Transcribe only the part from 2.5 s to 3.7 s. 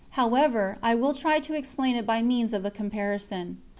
of a comparison.